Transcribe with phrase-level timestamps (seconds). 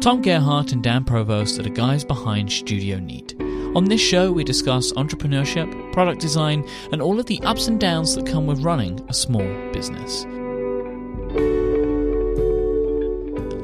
[0.00, 3.34] Tom Gerhardt and Dan Provost are the guys behind Studio Neat.
[3.74, 8.14] On this show, we discuss entrepreneurship, product design, and all of the ups and downs
[8.14, 9.42] that come with running a small
[9.72, 10.22] business.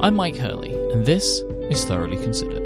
[0.01, 1.39] I'm Mike Hurley, and this
[1.69, 2.65] is Thoroughly Considered.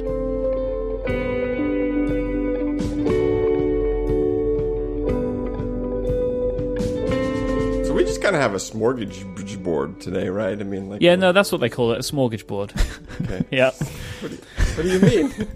[7.86, 10.60] So we just kind of have a smorgasbord today, right?
[10.60, 13.06] I mean, like Yeah, no, that's what they call it, a smorgasbord.
[13.22, 13.46] Okay.
[13.52, 13.72] yeah.
[14.22, 14.42] What do, you,
[14.76, 15.48] what do you mean?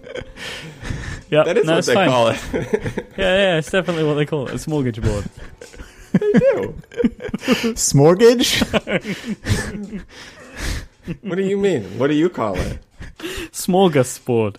[1.30, 2.10] Yeah, That is no, what they fine.
[2.10, 2.40] call it.
[3.18, 5.28] Yeah, yeah, it's definitely what they call it, a smorgasbord.
[6.14, 6.76] they do.
[7.76, 8.64] Smorgage?
[11.22, 11.84] What do you mean?
[12.00, 12.80] What do you call it?
[13.52, 14.58] Smorgasbord.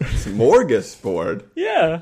[0.00, 1.44] Smorgasbord.
[1.54, 2.00] Yeah.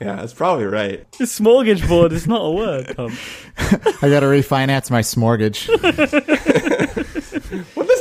[0.00, 1.00] Yeah, that's probably right.
[1.20, 3.12] A smorgasbord is not a word, Tom.
[3.58, 5.68] I gotta refinance my smorgage.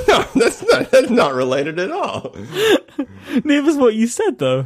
[0.10, 2.36] Well, that's not that's not related at all.
[3.44, 4.66] Neither's what you said, though.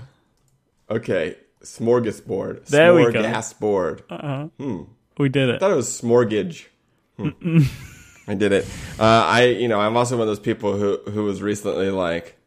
[0.90, 2.68] Okay, smorgasbord.
[2.68, 3.22] There we go.
[3.22, 4.82] Smorgasbord.
[5.18, 5.56] We did it.
[5.56, 6.66] I thought it was smorgage.
[7.18, 7.60] Hmm.
[8.28, 8.66] I did it.
[8.98, 12.38] Uh, I, you know, I'm also one of those people who who was recently like,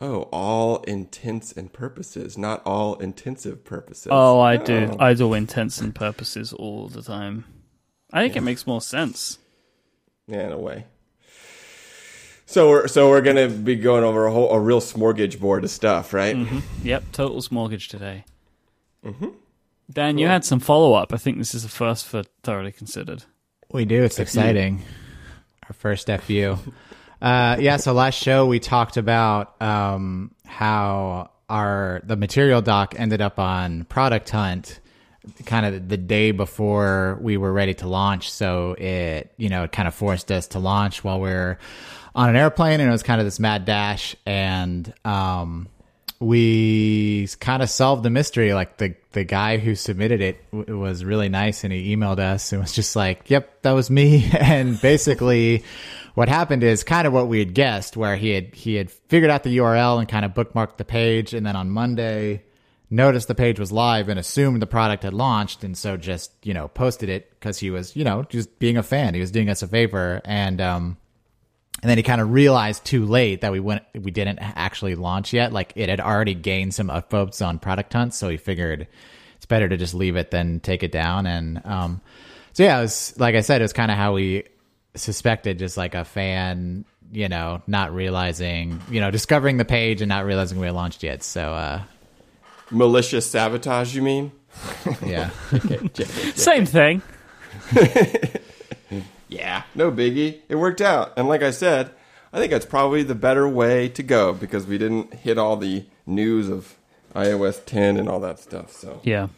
[0.00, 4.08] oh, all intents and purposes, not all intensive purposes.
[4.10, 4.96] Oh, I do.
[4.98, 7.44] I do intents and purposes all the time.
[8.12, 9.38] I think it makes more sense.
[10.26, 10.86] Yeah, in a way.
[12.52, 15.70] So we're so we're gonna be going over a whole a real smorgage board of
[15.70, 16.36] stuff, right?
[16.82, 18.26] Yep, total smortgage today.
[19.02, 19.28] Mm-hmm.
[19.90, 21.14] Dan, you had some follow up.
[21.14, 23.24] I think this is the first for thoroughly considered.
[23.70, 24.02] We do.
[24.02, 24.82] It's exciting.
[25.66, 26.58] Our first FU.
[27.22, 27.78] Uh, yeah.
[27.78, 33.84] So last show we talked about um, how our the Material Dock ended up on
[33.84, 34.78] Product Hunt,
[35.46, 38.30] kind of the day before we were ready to launch.
[38.30, 41.58] So it you know it kind of forced us to launch while we are
[42.14, 44.16] on an airplane, and it was kind of this mad dash.
[44.26, 45.68] And um,
[46.20, 48.54] we kind of solved the mystery.
[48.54, 52.52] Like the the guy who submitted it w- was really nice, and he emailed us
[52.52, 55.64] and was just like, "Yep, that was me." And basically,
[56.14, 59.30] what happened is kind of what we had guessed, where he had he had figured
[59.30, 62.42] out the URL and kind of bookmarked the page, and then on Monday
[62.90, 66.54] noticed the page was live and assumed the product had launched, and so just you
[66.54, 69.14] know posted it because he was you know just being a fan.
[69.14, 70.96] He was doing us a favor, and um,
[71.80, 75.32] and then he kind of realized too late that we went we didn't actually launch
[75.32, 75.52] yet.
[75.52, 78.86] Like it had already gained some upvotes on Product Hunt, so he figured
[79.36, 81.26] it's better to just leave it than take it down.
[81.26, 82.00] And um,
[82.52, 84.44] so yeah, it was like I said, it was kind of how we
[84.94, 90.08] suspected, just like a fan, you know, not realizing, you know, discovering the page and
[90.08, 91.22] not realizing we had launched yet.
[91.22, 91.82] So uh,
[92.70, 94.32] Malicious sabotage, you mean?
[95.06, 95.30] yeah,
[96.34, 97.02] Same thing.
[99.32, 100.40] Yeah, no biggie.
[100.48, 101.90] It worked out, and like I said,
[102.32, 105.84] I think that's probably the better way to go because we didn't hit all the
[106.06, 106.76] news of
[107.14, 108.72] iOS 10 and all that stuff.
[108.72, 109.28] So Yeah,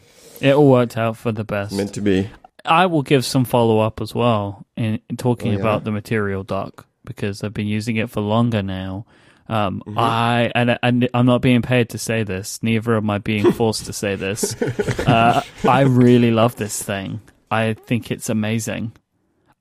[0.41, 1.73] it all worked out for the best.
[1.73, 2.29] meant to be.
[2.63, 5.59] I will give some follow up as well in, in talking Oh, yeah?
[5.59, 9.05] about the Material Dock because I've been using it for longer now.
[9.47, 9.99] Um, Mm-hmm.
[9.99, 12.63] I and, and I'm not being paid to say this.
[12.63, 14.59] Neither am I being forced to say this.
[15.05, 17.19] Uh, I really love this thing.
[17.51, 18.93] I think it's amazing.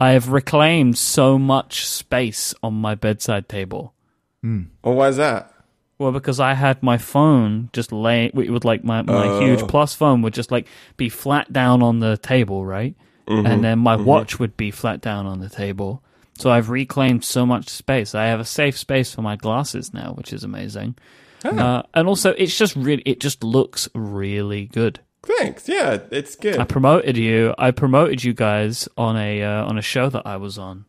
[0.00, 3.94] I have reclaimed so much space on my bedside table.
[4.42, 4.64] Hmm.
[4.82, 5.52] Oh, why is that?
[5.98, 9.40] Well, because I had my phone just lay, it would like my, my Oh.
[9.40, 10.66] huge plus phone would just like
[10.96, 12.96] be flat down on the table, right?
[13.28, 13.46] Mm-hmm.
[13.46, 14.04] And then my mm-hmm.
[14.04, 16.02] watch would be flat down on the table.
[16.36, 18.14] So I've reclaimed so much space.
[18.14, 20.96] I have a safe space for my glasses now, which is amazing.
[21.44, 21.56] Oh.
[21.56, 25.00] Uh, and also, it's just really, it just looks really good.
[25.26, 25.68] Thanks.
[25.68, 26.58] Yeah, it's good.
[26.58, 27.54] I promoted you.
[27.58, 30.84] I promoted you guys on a uh, on a show that I was on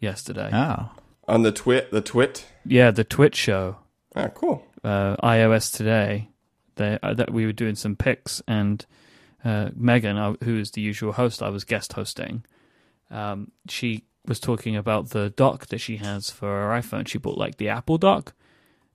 [0.00, 0.50] yesterday.
[0.52, 0.90] oh,
[1.28, 2.46] On the TWiT, the TWiT.
[2.64, 3.76] Yeah, the Twitch show.
[4.14, 4.64] Ah, cool.
[4.82, 6.30] uh, iOS today
[6.76, 8.86] they, uh, that we were doing some picks and
[9.44, 12.44] uh, Megan, uh, who is the usual host, I was guest hosting.
[13.10, 17.06] Um, she was talking about the dock that she has for her iPhone.
[17.06, 18.32] She bought like the Apple dock,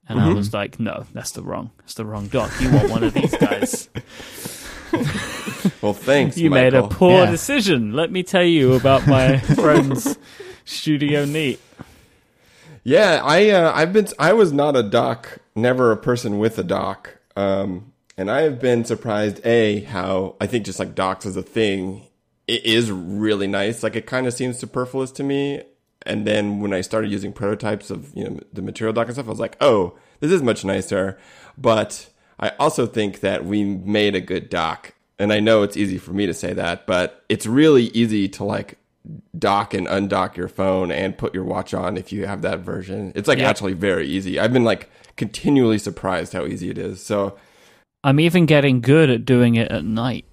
[0.10, 1.72] and I was like, "No, that's the wrong.
[1.78, 2.52] That's the wrong dock.
[2.60, 3.88] You want one of these guys.
[5.82, 6.38] Well, thanks.
[6.38, 7.32] you made a poor Yeah.
[7.32, 7.94] decision.
[7.94, 10.18] Let me tell you about my friend's
[10.66, 11.60] Studio Neat.
[12.84, 16.64] Yeah, I uh, I've been I was not a dock, never a person with a
[16.64, 17.18] dock.
[17.36, 21.44] Um, and I have been surprised a how I think just like docks as a
[21.44, 22.08] thing,
[22.48, 23.84] it is really nice.
[23.84, 25.64] Like it kind of seems superfluous to me.
[26.06, 29.28] And then when I started using prototypes of you know the Material Dock and stuff,
[29.28, 31.18] I was like, oh, this is much nicer.
[31.58, 32.10] But
[32.42, 34.94] I also think that we made a good dock.
[35.20, 38.44] And I know it's easy for me to say that, but it's really easy to
[38.44, 38.80] like
[39.38, 43.12] dock and undock your phone and put your watch on if you have that version.
[43.16, 43.50] It's like Yeah.
[43.50, 44.40] actually very easy.
[44.40, 47.04] I've been like continually surprised how easy it is.
[47.04, 47.38] So
[48.04, 50.26] I'm even getting good at doing it at night.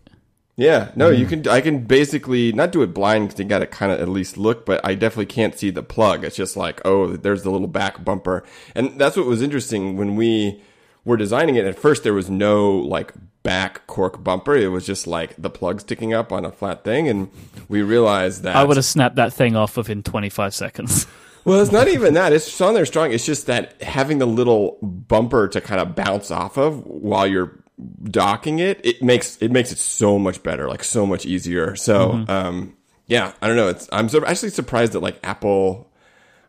[0.57, 1.29] yeah, no, you mm.
[1.29, 1.49] can.
[1.49, 4.37] I can basically not do it blind because you got to kind of at least
[4.37, 6.25] look, but I definitely can't see the plug.
[6.25, 8.43] It's just like, oh, there's the little back bumper,
[8.75, 10.61] and that's what was interesting when we
[11.05, 11.65] were designing it.
[11.65, 13.13] At first, there was no like
[13.43, 14.57] back cork bumper.
[14.57, 17.31] It was just like the plug sticking up on a flat thing, and
[17.69, 21.07] we realized that I would have snapped that thing off within 25 seconds.
[21.45, 22.35] Well, it's not even that.
[22.35, 23.11] It's just on there strong.
[23.11, 27.59] It's just that having the little bumper to kind of bounce off of while you're
[28.05, 31.75] docking it, it makes it makes it so much better, like so much easier.
[31.75, 33.69] So, um, yeah, I don't know.
[33.69, 35.88] It's I'm actually surprised that like Apple.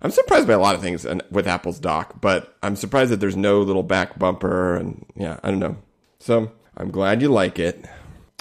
[0.02, 3.36] I'm surprised by a lot of things with Apple's dock, but I'm surprised that there's
[3.36, 5.78] no little back bumper and yeah, I don't know.
[6.20, 7.86] So I'm glad you like it.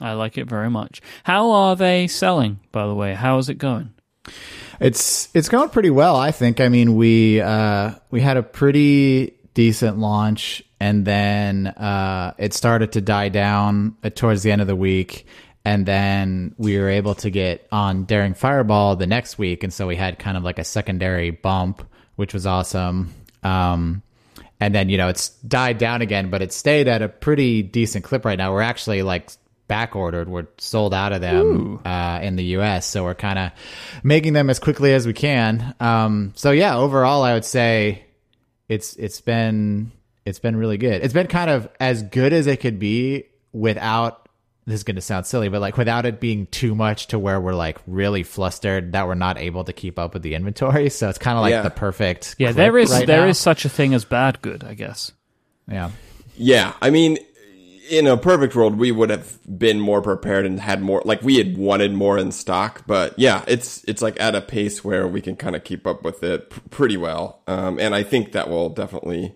[0.01, 1.03] I like it very much.
[1.25, 3.15] How are they selling, by the way?
[3.15, 3.93] How is it going?
[4.81, 6.61] It's it's going pretty well, I think.
[6.61, 12.93] I mean, we uh, we had a pretty decent launch, and then uh, it started
[12.93, 15.27] to die down uh, towards the end of the week,
[15.69, 19.87] and then we were able to get on Daring Fireball the next week, and so
[19.87, 21.87] we had kind of like a secondary bump,
[22.17, 23.13] which was awesome.
[23.43, 24.03] Um,
[24.61, 28.03] and then you know it's died down again, but it stayed at a pretty decent
[28.03, 28.55] clip right now.
[28.55, 29.29] We're actually like
[29.67, 30.27] back ordered.
[30.27, 33.51] We're sold out of them uh, in the U.S., so we're kind of
[34.03, 35.75] making them as quickly as we can.
[35.81, 38.07] Um, so yeah, overall, I would say
[38.71, 39.93] it's it's been
[40.25, 41.05] it's been really good.
[41.05, 44.28] It's been kind of as good as it could be without.
[44.69, 47.41] This is going to sound silly, but like without it being too much to where
[47.41, 50.91] we're like really flustered that we're not able to keep up with the inventory.
[50.99, 51.63] So it's kind of like Yeah.
[51.63, 52.37] the perfect.
[52.39, 53.51] Yeah, there is right there is now.
[53.51, 55.13] such a thing as bad good, I guess.
[55.67, 55.91] yeah.
[56.37, 57.19] Yeah, I mean,
[57.91, 61.01] in a perfect world, we would have been more prepared and had more.
[61.05, 64.85] Like we had wanted more in stock, but yeah, it's it's like at a pace
[64.85, 67.41] where we can kind of keep up with it p- pretty well.
[67.47, 69.35] Um, and I think that will definitely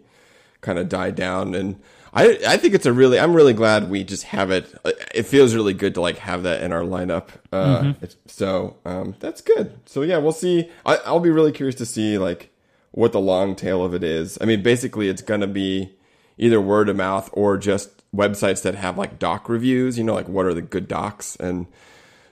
[0.61, 1.55] kind of die down.
[1.55, 1.81] And
[2.13, 4.73] I I think it's a really I'm really glad we just have it.
[5.15, 7.29] It feels really good to like have that in our lineup.
[7.51, 9.79] Uh, it's, so um, that's good.
[9.87, 10.71] So yeah, we'll see.
[10.85, 12.51] I, I'll be really curious to see like
[12.91, 14.37] what the long tail of it is.
[14.41, 15.95] I mean, basically, it's gonna be
[16.37, 19.97] either word of mouth or just websites that have like dock reviews.
[19.97, 21.67] You know, like what are the good docks, and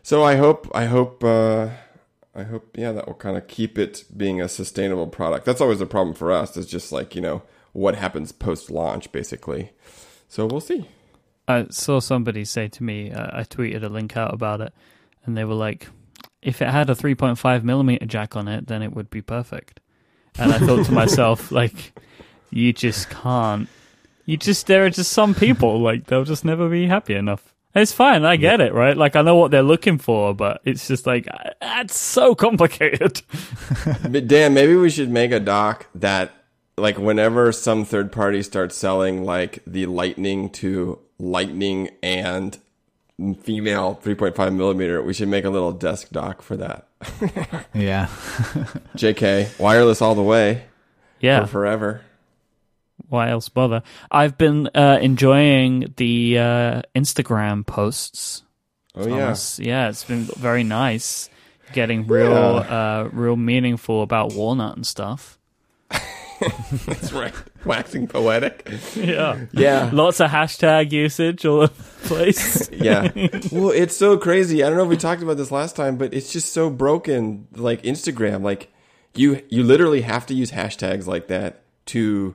[0.02, 1.70] so I hope I hope uh,
[2.34, 5.46] I hope yeah that will kind of keep it being a sustainable product.
[5.46, 6.54] That's always the problem for us.
[6.58, 9.72] Is just like you know what happens post launch, basically.
[10.28, 10.88] So we'll see.
[11.48, 14.72] I saw somebody say to me, uh, I tweeted a link out about it,
[15.24, 15.88] and they were like,
[16.42, 19.80] if it had a 3.5 millimeter jack on it, then it would be perfect.
[20.38, 21.92] And I thought to myself, like,
[22.50, 23.68] you just can't.
[24.24, 27.52] You just, there are just some people, like, they'll just never be happy enough.
[27.74, 28.96] It's fine, I get it, right?
[28.96, 31.28] Like, I know what they're looking for, but it's just like,
[31.60, 33.22] that's so complicated.
[34.08, 36.32] But Dan, maybe we should make a dock that,
[36.80, 42.58] like, whenever some third party starts selling, like, the lightning to lightning and
[43.42, 46.86] female 3.5 millimeter, we should make a little desk dock for that.
[47.74, 48.06] Yeah.
[48.96, 50.64] JK, wireless all the way
[51.20, 51.42] Yeah.
[51.42, 52.02] for forever.
[53.08, 53.82] why else bother?
[54.10, 58.42] I've been uh, enjoying the uh, Instagram posts.
[58.94, 59.18] Oh, yeah.
[59.18, 59.58] Thomas.
[59.58, 61.30] yeah, it's been very nice
[61.72, 62.32] getting real,
[62.68, 65.38] uh, real meaningful about walnut and stuff.
[66.86, 67.34] That's right.
[67.64, 68.68] Waxing poetic.
[68.96, 69.90] Yeah, Yeah.
[69.92, 72.70] lots of hashtag usage all over the place.
[72.72, 73.10] Yeah.
[73.52, 74.62] well, it's so crazy.
[74.64, 77.46] I don't know if we talked about this last time, but it's just so broken.
[77.54, 78.72] Like Instagram, like
[79.14, 82.34] you you literally have to use hashtags like that to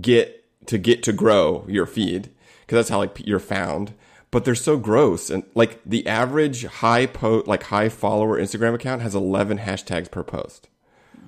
[0.00, 3.94] get to get to grow your feed because that's how like you're found.
[4.32, 9.00] But they're so gross and like the average high po like high follower Instagram account
[9.00, 10.68] has 11 hashtags per post.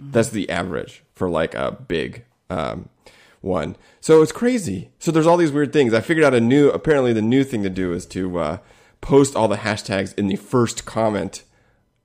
[0.01, 2.89] That's the average for like a big um,
[3.41, 3.77] one.
[4.01, 4.91] So it's crazy.
[4.99, 5.93] So there's all these weird things.
[5.95, 6.69] I figured out a new.
[6.71, 8.59] Apparently, the new thing to do is to uh,
[9.01, 11.43] post all the hashtags in the first comment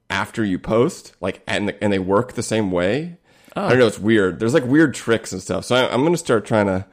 [0.09, 3.17] after you post, like, and and they work the same way.
[3.55, 3.87] I don't know.
[3.87, 4.39] It's weird.
[4.39, 5.65] There's like weird tricks and stuff.
[5.65, 6.85] So I, I'm gonna start trying to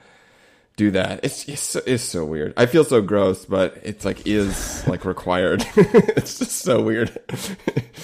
[0.76, 1.21] do that.
[1.25, 2.52] It's it's so, it's so weird.
[2.57, 5.64] I feel so gross, but it's like is like required.
[5.76, 7.19] it's just so weird.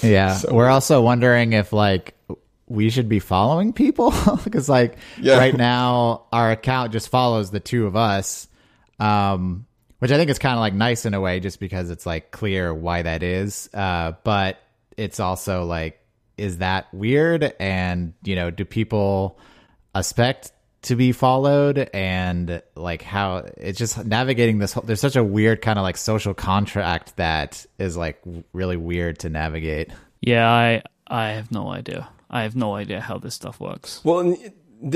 [0.01, 0.33] Yeah.
[0.37, 2.15] So- We're also wondering if like
[2.67, 5.37] we should be following people because like Yeah.
[5.37, 8.47] right now our account just follows the two of us.
[8.99, 9.65] Um
[9.99, 12.29] which I think is kind of like nice in a way just because it's like
[12.31, 13.69] clear why that is.
[13.73, 14.57] Uh but
[14.97, 15.99] it's also like
[16.37, 19.39] is that weird and you know do people
[19.95, 20.51] expect
[20.83, 25.61] to be followed and like how it's just navigating this whole, there's such a weird
[25.61, 28.21] kind of like social contract that is like
[28.53, 29.89] really weird to navigate
[30.21, 32.07] Yeah, I I have no idea.
[32.29, 34.01] I have no idea how this stuff works.
[34.03, 34.35] Well,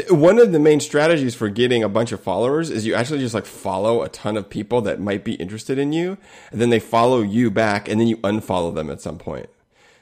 [0.09, 3.33] one of the main strategies for getting a bunch of followers is you actually just
[3.33, 6.17] like follow a ton of people that might be interested in you,
[6.51, 9.47] and then they follow you back, and then you unfollow them at some point.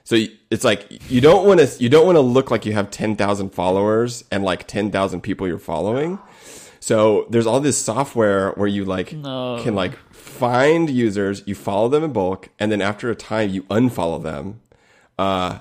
[0.03, 0.17] So
[0.49, 3.15] it's like you don't want to you don't want to look like you have ten
[3.15, 6.19] thousand followers and like ten thousand people you're following.
[6.81, 9.59] So there's all this software where you like No.
[9.61, 13.63] can like find users, you follow them in bulk, and then after a time you
[13.63, 14.61] unfollow them.
[15.17, 15.59] Uh,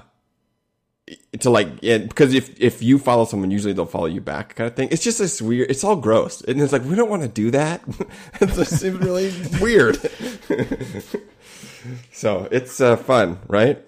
[1.41, 4.69] to like yeah, because if if you follow someone, usually they'll follow you back, kind
[4.69, 4.89] of thing.
[4.91, 5.71] It's just this weird.
[5.71, 7.83] It's all gross, and it's like we don't want to do that.
[8.41, 9.97] it's just really weird.
[12.13, 13.83] so it's uh, fun, right?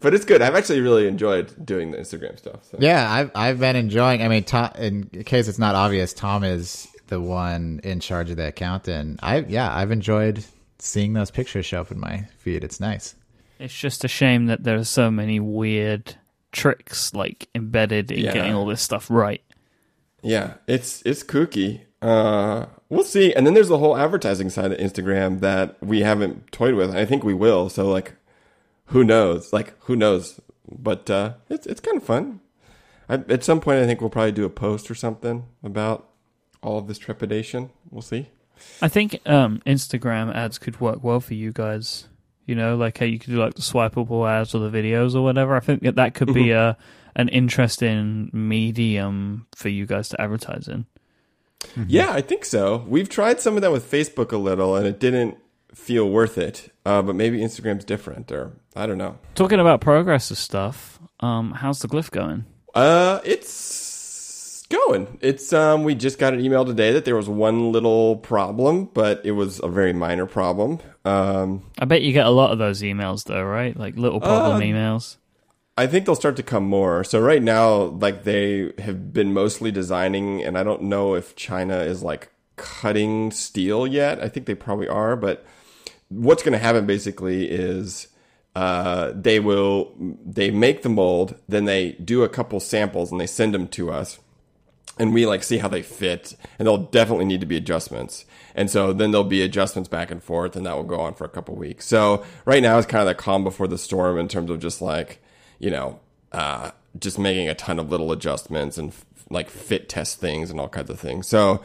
[0.00, 0.42] but it's good.
[0.42, 2.64] I've actually really enjoyed doing the Instagram stuff.
[2.70, 2.78] So.
[2.80, 4.22] Yeah, I've I've been enjoying.
[4.22, 8.36] I mean, Tom, in case it's not obvious, Tom is the one in charge of
[8.36, 10.44] the account, and I yeah, I've enjoyed
[10.78, 12.64] seeing those pictures show up in my feed.
[12.64, 13.14] It's nice.
[13.58, 16.16] It's just a shame that there are so many weird
[16.52, 18.32] tricks like embedded in Yeah.
[18.32, 19.42] getting all this stuff right.
[20.22, 21.80] Yeah, it's it's kooky.
[22.02, 23.32] Uh, we'll see.
[23.34, 26.94] And then there's the whole advertising side of Instagram that we haven't toyed with.
[26.94, 27.68] I think we will.
[27.68, 28.14] So like,
[28.86, 29.52] who knows?
[29.52, 30.40] Like, who knows?
[30.70, 32.40] But uh, it's it's kind of fun.
[33.08, 36.08] I, at some point, I think we'll probably do a post or something about
[36.62, 37.70] all of this trepidation.
[37.90, 38.28] We'll see.
[38.82, 42.08] I think um, Instagram ads could work well for you guys.
[42.46, 45.22] You know, like how you could do like the swipeable ads or the videos or
[45.22, 45.56] whatever.
[45.56, 46.76] I think that that could be a
[47.16, 50.86] an interesting medium for you guys to advertise in.
[51.86, 52.84] Yeah, I think so.
[52.86, 55.36] We've tried some of that with Facebook a little, and it didn't
[55.74, 56.72] feel worth it.
[56.84, 59.18] Uh, but maybe Instagram's different, or I don't know.
[59.34, 62.44] Talking about progress of stuff, um, how's the glyph going?
[62.74, 63.46] Uh, it's
[64.66, 65.18] going.
[65.20, 69.20] It's um, we just got an email today that there was one little problem, but
[69.24, 70.80] it was a very minor problem.
[71.04, 73.76] Um, I bet you get a lot of those emails though, right?
[73.76, 75.16] Like little problem Um, emails.
[75.78, 77.04] I think they'll start to come more.
[77.04, 81.78] So right now, like they have been mostly designing, and I don't know if China
[81.78, 84.22] is like cutting steel yet.
[84.22, 85.44] I think they probably are, but
[86.08, 88.08] what's going to happen basically is
[88.54, 89.92] uh, they will
[90.24, 93.90] they make the mold, then they do a couple samples and they send them to
[93.90, 94.18] us,
[94.98, 98.24] and we like see how they fit, and there'll definitely need to be adjustments.
[98.54, 101.24] And so then there'll be adjustments back and forth, and that will go on for
[101.24, 101.86] a couple weeks.
[101.86, 104.80] So right now it's kind of the calm before the storm in terms of just
[104.80, 105.20] like
[105.58, 106.00] you know,
[106.32, 108.92] uh, just making a ton of little adjustments and
[109.30, 111.26] like fit test things and all kinds of things.
[111.26, 111.62] So,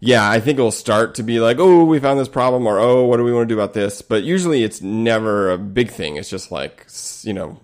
[0.00, 3.04] yeah, I think it'll start to be like, oh, we found this problem, or oh,
[3.04, 4.02] what do we want to do about this?
[4.02, 6.16] But usually it's never a big thing.
[6.16, 6.86] It's just like,
[7.22, 7.60] you know,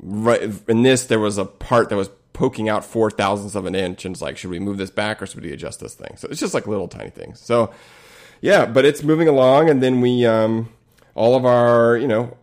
[0.00, 3.74] right in this, there was a part that was poking out four thousandths of an
[3.74, 6.16] inch, and it's like, should we move this back or should we adjust this thing?
[6.18, 7.40] So it's just like little tiny things.
[7.40, 7.72] So,
[8.42, 10.68] yeah, but it's moving along, and then we, um,
[11.14, 12.36] all of our, you know,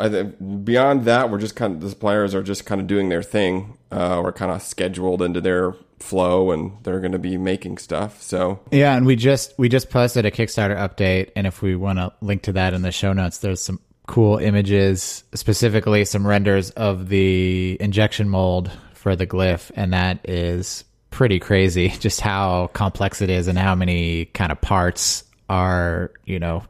[0.64, 3.78] beyond that, we're just kind of the suppliers are just kind of doing their thing.
[3.92, 8.22] Uh, we're kind of scheduled into their flow, and they're going to be making stuff.
[8.22, 12.00] So Yeah, and we just we just posted a Kickstarter update, and if we want
[12.00, 16.70] to link to that in the show notes, there's some cool images, specifically some renders
[16.72, 21.90] of the injection mold for the glyph, and that is pretty crazy.
[22.00, 26.64] Just how complex it is, and how many kind of parts are you know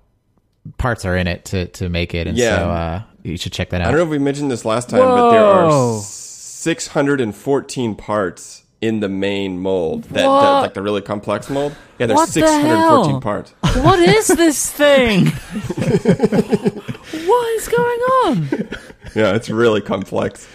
[0.77, 2.55] parts are in it to to make it, and Yeah.
[2.55, 3.87] so uh, you should check that out.
[3.87, 8.99] I don't know if we mentioned this last time, but there are 614 parts in
[8.99, 10.03] the main mold.
[10.05, 10.25] That, that
[10.61, 11.75] like the really complex mold.
[11.99, 13.21] Yeah, there's What 614 hell?
[13.21, 13.53] parts.
[13.83, 15.25] What is this thing?
[17.27, 18.49] what is going on?
[19.15, 20.47] Yeah, it's really complex.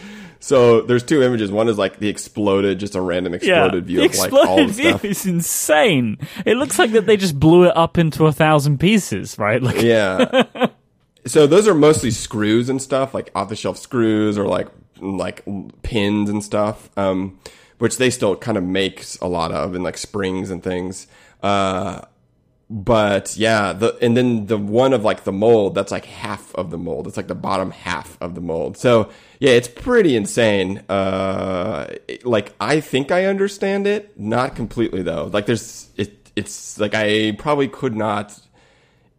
[0.46, 1.50] So there's two images.
[1.50, 4.68] One is like the exploded, just a random exploded view the of like all exploded
[4.68, 5.04] the view stuff.
[5.04, 6.18] is insane.
[6.44, 9.60] It looks like that they just blew it up into a thousand pieces, right?
[9.60, 10.44] Like, Yeah.
[11.26, 14.68] so those are mostly screws and stuff, like off the shelf screws or like
[15.00, 15.42] like
[15.82, 17.40] pins and stuff, um,
[17.78, 21.08] which they still kind of make a lot of and like springs and things.
[21.42, 22.02] Uh,
[22.68, 26.70] but yeah, the and then the one of like the mold that's like half of
[26.70, 27.06] the mold.
[27.06, 28.76] It's like the bottom half of the mold.
[28.76, 30.82] So yeah, it's pretty insane.
[30.88, 31.94] Uh,
[32.24, 35.30] like I think I understand it, not completely though.
[35.32, 36.30] Like there's it.
[36.34, 38.38] It's like I probably could not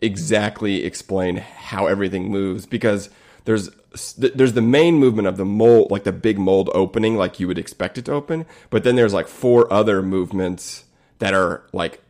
[0.01, 3.09] exactly explain how everything moves because
[3.45, 3.69] there's
[4.17, 7.57] there's the main movement of the mold like the big mold opening like you would
[7.57, 10.83] expect it to open but then there's like four other movements
[11.17, 12.03] that are like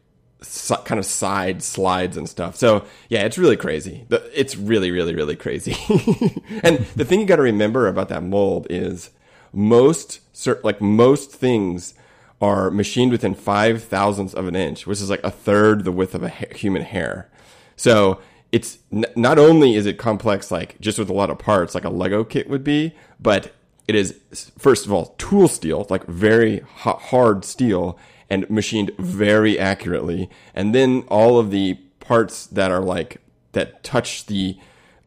[0.86, 2.56] kind of side slides and stuff.
[2.56, 4.06] So yeah it's really crazy.
[4.10, 5.75] It's really really really crazy.
[6.63, 9.12] And the thing you got to remember about that mold is
[9.53, 10.20] most
[10.63, 11.94] like most things
[12.41, 16.13] are machined within five thousandths of an inch which is like a third the width
[16.15, 17.29] of a ha- human hair.
[17.75, 18.20] So
[18.51, 21.84] it's n- not only is it complex, like just with a lot of parts, like
[21.86, 23.53] a Lego kit would be, but
[23.88, 24.20] it is
[24.58, 27.98] first of all tool steel, like very hard steel,
[28.29, 33.22] and machined very accurately, and then all of the parts that are like
[33.53, 34.57] that touch the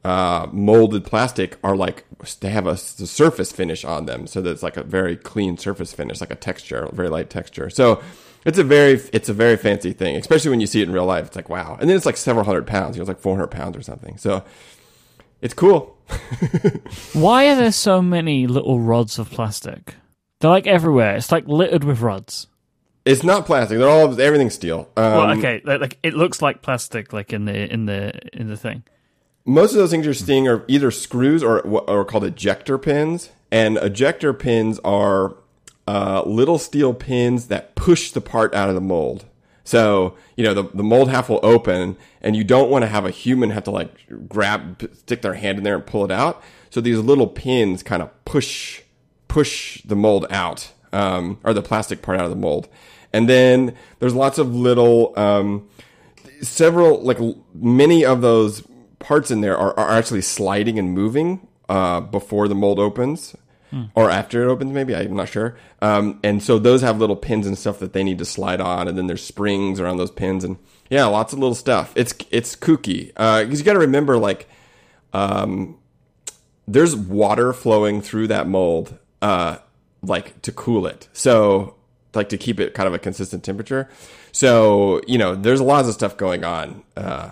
[0.05, 2.05] uh, molded plastic are like
[2.41, 5.59] they have a, a, surface finish on them, so that it's like a very clean
[5.59, 7.69] surface finish, like a texture, a very light texture.
[7.71, 8.03] So
[8.45, 11.05] it's a very it's a very fancy thing, especially when you see it in real
[11.05, 11.27] life.
[11.27, 12.97] It's like wow, and then it's like several hundred pounds.
[12.97, 14.17] You know, it's like four hundred pounds or something.
[14.17, 14.45] So
[15.41, 15.97] it's cool.
[17.13, 19.95] Why are there so many little rods of plastic?
[20.41, 21.17] They're like everywhere.
[21.17, 22.47] It's like littered with rods.
[23.05, 23.79] It's not plastic.
[23.79, 24.91] They're all everything's steel.
[24.97, 28.57] Um, well, okay, like it looks like plastic, like in the in the in the
[28.57, 28.83] thing.
[29.47, 33.31] Most of those things you're seeing are either screws or what are called ejector pins,
[33.51, 35.35] and ejector pins are
[35.89, 39.25] uh, little steel pins that push the part out of the mold.
[39.65, 43.05] So, you know, the, the mold half will open and you don't want to have
[43.05, 46.43] a human have to like grab, stick their hand in there and pull it out.
[46.71, 48.83] So these little pins kind of push,
[49.29, 52.69] push the mold out, um, or the plastic part out of the mold.
[53.13, 55.69] And then there's lots of little, um,
[56.43, 57.19] several, like
[57.55, 58.63] many of those
[58.99, 63.35] parts in there are, are actually sliding and moving, uh, before the mold opens
[63.71, 63.85] hmm.
[63.95, 65.57] or after it opens, maybe I'm not sure.
[65.81, 68.89] Um, and so those have little pins and stuff that they need to slide on,
[68.89, 70.59] and then there's springs around those pins, and
[70.91, 71.93] yeah, lots of little stuff.
[71.97, 74.49] It's it's kooky because uh, you got to remember like,
[75.13, 75.79] um,
[76.67, 79.59] there's water flowing through that mold, uh,
[80.03, 81.09] like to cool it.
[81.13, 81.77] So
[82.15, 83.89] like to keep it kind of a consistent temperature.
[84.33, 86.83] So you know, there's lots of stuff going on.
[86.97, 87.31] Uh,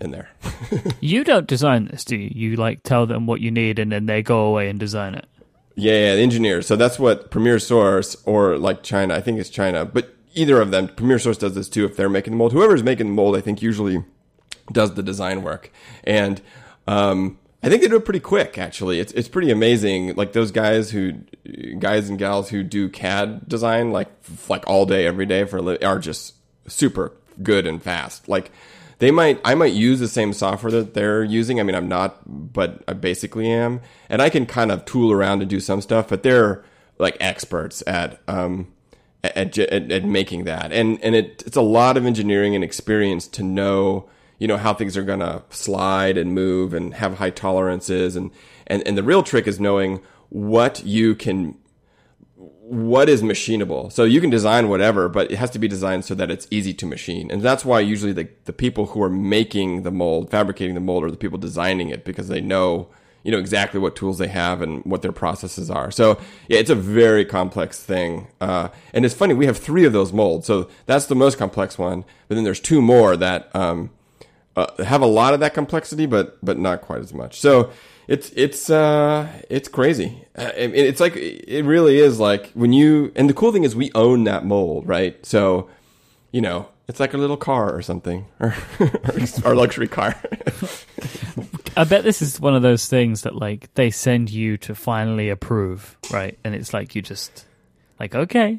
[0.00, 0.28] in there.
[1.00, 2.30] you don't design this, do you?
[2.32, 5.26] You like tell them what you need and then they go away and design it.
[5.74, 6.66] Yeah, yeah, the engineers.
[6.66, 10.70] So that's what Premier Source or like China, I think it's China, but either of
[10.70, 12.52] them, Premier Source does this too if they're making the mold.
[12.52, 14.04] Whoever's making the mold, I think usually
[14.72, 15.70] does the design work.
[16.04, 16.40] And
[16.86, 19.00] um, I think they do it pretty quick actually.
[19.00, 20.14] It's it's pretty amazing.
[20.14, 21.12] Like those guys who
[21.78, 24.08] guys and gals who do CAD design like
[24.48, 26.34] like all day every day for are just
[26.68, 28.28] super good and fast.
[28.28, 28.52] Like
[28.98, 31.58] they might I might use the same software that they're using.
[31.58, 35.40] I mean, I'm not, but I basically am, and I can kind of tool around
[35.40, 36.08] and do some stuff.
[36.08, 36.64] But they're
[36.98, 38.68] like experts at um
[39.24, 43.26] at, at, at making that, and and it, it's a lot of engineering and experience
[43.28, 47.30] to know you know how things are going to slide and move and have high
[47.30, 48.30] tolerances and
[48.66, 51.56] and and the real trick is knowing what you can
[52.68, 53.90] what is machinable.
[53.90, 56.74] So you can design whatever, but it has to be designed so that it's easy
[56.74, 57.30] to machine.
[57.30, 61.02] And that's why usually the, the people who are making the mold, fabricating the mold,
[61.02, 62.90] are the people designing it because they know,
[63.22, 65.90] you know, exactly what tools they have and what their processes are.
[65.90, 68.28] So yeah, it's a very complex thing.
[68.38, 70.46] Uh, and it's funny, we have three of those molds.
[70.46, 72.04] So that's the most complex one.
[72.28, 73.90] But then there's two more that, um,
[74.58, 77.40] uh, have a lot of that complexity, but, but not quite as much.
[77.40, 77.70] So,
[78.08, 80.24] it's it's uh it's crazy.
[80.34, 83.92] Uh, it's like it really is like when you and the cool thing is we
[83.94, 85.24] own that mold, right?
[85.26, 85.68] So,
[86.32, 88.54] you know, it's like a little car or something, or
[89.44, 90.16] our luxury car.
[91.76, 95.28] I bet this is one of those things that like they send you to finally
[95.28, 96.38] approve, right?
[96.44, 97.44] And it's like you just
[98.00, 98.58] like okay,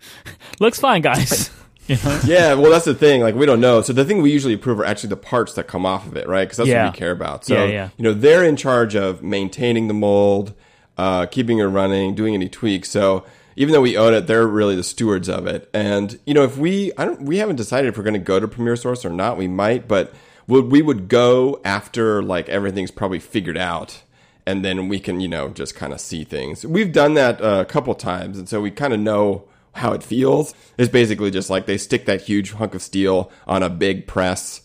[0.60, 1.50] looks fine, guys.
[1.88, 2.20] You know?
[2.26, 3.20] yeah, well, that's the thing.
[3.20, 3.82] Like, we don't know.
[3.82, 6.28] So the thing we usually approve are actually the parts that come off of it,
[6.28, 6.44] right?
[6.44, 6.84] Because that's yeah.
[6.84, 7.44] what we care about.
[7.44, 7.88] So, yeah, yeah.
[7.96, 10.54] you know, they're in charge of maintaining the mold,
[10.96, 12.90] uh, keeping it running, doing any tweaks.
[12.90, 13.24] So
[13.56, 15.68] even though we own it, they're really the stewards of it.
[15.74, 18.38] And you know, if we, I don't, we haven't decided if we're going to go
[18.38, 19.36] to Premier Source or not.
[19.36, 20.14] We might, but
[20.48, 24.02] would we would go after like everything's probably figured out
[24.46, 27.60] and then we can you know just kind of see things we've done that uh,
[27.60, 29.44] a couple times and so we kind of know
[29.78, 30.54] how it feels.
[30.76, 34.62] is basically just like they stick that huge hunk of steel on a big press.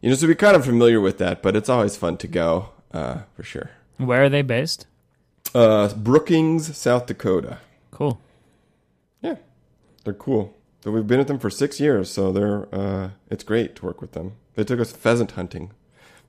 [0.00, 2.70] You know, so we're kind of familiar with that, but it's always fun to go
[2.92, 3.70] uh, for sure.
[3.98, 4.86] Where are they based?
[5.54, 7.58] Uh, Brookings, South Dakota.
[7.90, 8.20] Cool.
[9.20, 9.36] Yeah,
[10.04, 10.56] they're cool.
[10.82, 14.00] So we've been with them for six years, so they're uh, it's great to work
[14.00, 14.32] with them.
[14.56, 15.70] They took us pheasant hunting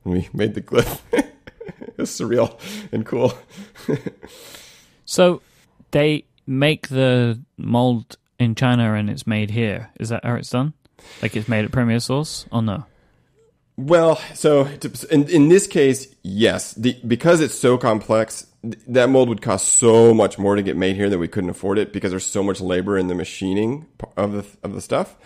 [0.02, 1.00] when we made the glyph.
[1.98, 2.58] it's surreal
[2.92, 3.32] and cool.
[5.04, 5.42] so
[5.90, 9.90] they make the mold in China and it's made here.
[9.98, 10.74] Is that how it's done?
[11.22, 12.84] Like it's made at Premier Source or no?
[13.76, 14.68] Well, so
[15.10, 16.74] in, in this case, yes.
[16.74, 20.96] The, because it's so complex, that mold would cost so much more to get made
[20.96, 24.32] here that we couldn't afford it because there's so much labor in the machining of
[24.32, 25.16] the of the stuff.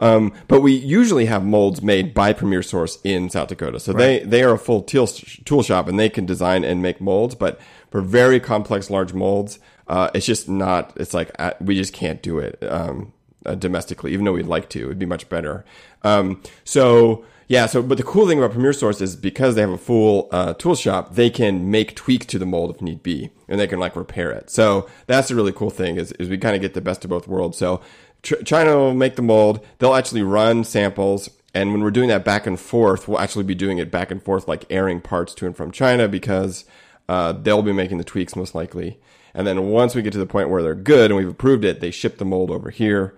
[0.00, 3.98] Um, but we usually have molds made by Premier Source in South Dakota, so right.
[3.98, 7.36] they they are a full tool tool shop and they can design and make molds.
[7.36, 10.92] But for very complex large molds, uh, it's just not.
[10.96, 12.62] It's like uh, we just can't do it.
[12.62, 13.12] Um,
[13.44, 14.84] uh, domestically, even though we'd like to.
[14.84, 15.64] It'd be much better.
[16.02, 19.70] Um, so yeah, so but the cool thing about Premier Source is because they have
[19.70, 23.30] a full uh, tool shop, they can make tweaks to the mold if need be,
[23.48, 24.50] and they can like repair it.
[24.50, 27.10] So that's a really cool thing is, is we kind of get the best of
[27.10, 27.58] both worlds.
[27.58, 27.80] So
[28.22, 32.24] Ch- China will make the mold; they'll actually run samples, and when we're doing that
[32.24, 35.46] back and forth, we'll actually be doing it back and forth, like airing parts to
[35.46, 36.64] and from China because
[37.08, 38.98] uh, they'll be making the tweaks most likely.
[39.34, 41.80] And then once we get to the point where they're good and we've approved it,
[41.80, 43.16] they ship the mold over here.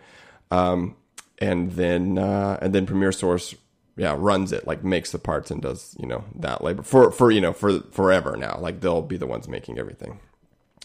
[0.51, 0.97] Um,
[1.39, 3.55] and then uh, and then Premier Source
[3.97, 7.31] yeah runs it like makes the parts and does you know that labor for for
[7.31, 8.59] you know for forever now.
[8.61, 10.21] Like they'll be the ones making everything.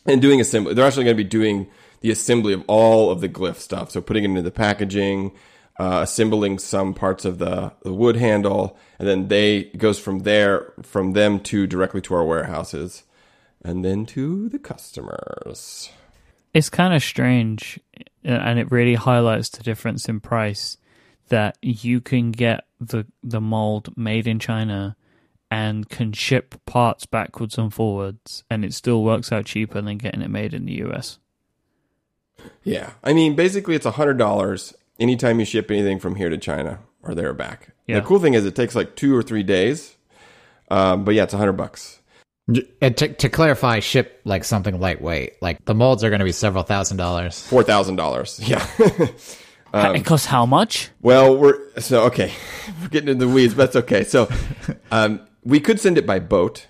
[0.06, 1.68] And doing assembly they're actually going to be doing
[2.02, 3.92] the assembly of all of the glyph stuff.
[3.92, 5.34] So putting it into the packaging
[5.80, 10.74] uh, assembling some parts of the, the wood handle and then they goes from there
[10.82, 13.04] from them to directly to our warehouses
[13.64, 15.90] and then to the customers
[16.54, 17.80] It's kind of strange,
[18.26, 20.78] uh, and it really highlights the difference in price
[21.30, 24.96] that you can get the the mold made in China
[25.52, 30.22] and can ship parts backwards and forwards, and it still works out cheaper than getting
[30.22, 31.20] it made in the US.
[32.64, 36.38] Yeah, I mean, basically, it's a hundred dollars anytime you ship anything from here to
[36.38, 37.74] China or there or back.
[37.88, 38.00] Yeah.
[38.00, 39.96] The cool thing is, it takes like two or three days.
[40.72, 41.99] Um, but yeah, it's a hundred bucks.
[42.82, 45.42] And to, to clarify, ship like something lightweight.
[45.42, 47.46] Like the molds are going to be several thousand dollars.
[47.48, 48.40] Four thousand dollars.
[49.72, 49.94] Yeah.
[49.94, 50.90] it costs how much?
[51.02, 52.34] well, we're so okay.
[52.82, 54.04] We're getting into the weeds, but that's okay.
[54.04, 54.28] So,
[54.92, 56.66] um, we could send it by boat.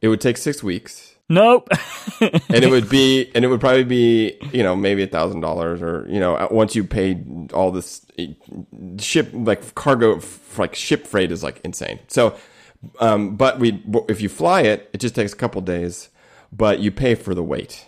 [0.00, 1.68] It would take six weeks, Nope.
[2.20, 5.82] and it would be, and it would probably be, you know, maybe a thousand dollars,
[5.82, 8.06] or you know, once you paid all this
[8.98, 10.18] ship, like cargo,
[10.56, 11.98] like ship freight is like insane.
[12.08, 12.34] So,
[12.98, 16.08] um, but we, if you fly it, it just takes a couple days,
[16.52, 17.86] but you pay for the weight.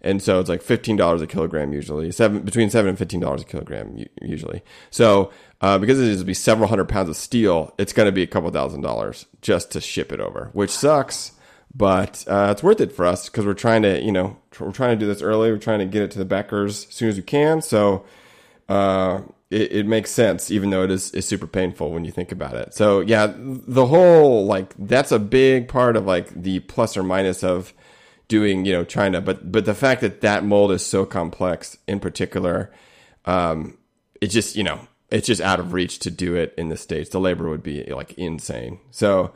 [0.00, 3.42] And so it's like fifteen dollars a kilogram usually, seven between seven and fifteen dollars
[3.42, 4.62] a kilogram usually.
[4.90, 8.12] So uh, because it is to be several hundred pounds of steel, it's going to
[8.12, 11.32] be a couple thousand dollars just to ship it over, which sucks,
[11.74, 14.96] but uh, it's worth it for us because we're trying to, you know, we're trying
[14.96, 15.50] to do this early.
[15.50, 17.60] We're trying to get it to the backers as soon as we can.
[17.60, 18.04] So
[18.68, 22.32] uh, it, it makes sense, even though it is, is super painful when you think
[22.32, 22.74] about it.
[22.74, 27.42] So yeah, the whole like that's a big part of like the plus or minus
[27.42, 27.72] of
[28.28, 31.98] doing you know China, but but the fact that that mold is so complex in
[31.98, 32.70] particular,
[33.24, 33.78] um,
[34.20, 34.80] it just you know
[35.10, 37.10] it's just out of reach to do it in the states.
[37.10, 38.80] The labor would be like insane.
[38.90, 39.32] So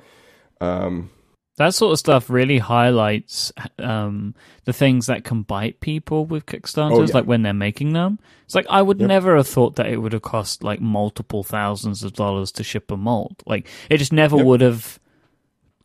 [0.60, 1.10] um,
[1.56, 4.34] that sort of stuff really highlights um,
[4.64, 7.10] the things that can bite people with Kickstarters, Oh, yeah.
[7.14, 8.18] like when they're making them.
[8.46, 12.02] It's like I would never have thought that it would have cost like multiple thousands
[12.02, 13.42] of dollars to ship a mold.
[13.46, 14.46] Like it just never Yep.
[14.46, 14.98] would have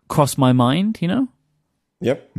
[0.07, 1.27] crossed my mind, you know?
[1.99, 2.31] Yep.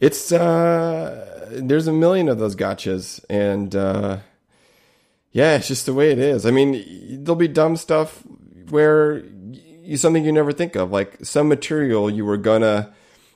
[0.00, 4.18] It's uh there's a million of those gotchas and uh
[5.32, 6.44] yeah, it's just the way it is.
[6.46, 8.22] I mean, there'll be dumb stuff
[8.70, 9.22] where
[9.86, 12.92] you something you never think of, like some material you were gonna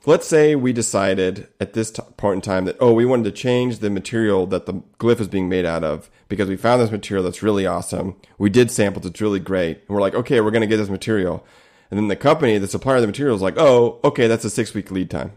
[0.07, 3.33] let's say we decided at this t- point in time that oh, we wanted to
[3.33, 6.91] change the material that the glyph is being made out of because we found this
[6.91, 8.17] material that's really awesome.
[8.39, 9.79] We did samples, it's really great.
[9.79, 11.45] And we're like, "Okay, we're to get this material."
[11.91, 14.51] And then the company, the supplier of the material is like, "Oh, okay, that's a
[14.51, 15.33] 6-week lead time."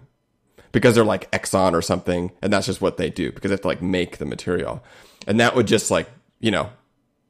[0.74, 3.62] because they're like Exxon or something, and that's just what they do because they have
[3.62, 4.84] to like make the material,
[5.28, 6.10] and that would just like
[6.44, 6.70] you know,